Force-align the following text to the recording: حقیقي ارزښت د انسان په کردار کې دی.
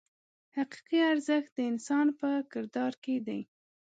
حقیقي 0.55 0.99
ارزښت 1.11 1.49
د 1.55 1.59
انسان 1.71 2.07
په 2.19 2.29
کردار 2.51 2.93
کې 3.03 3.15
دی. 3.27 3.41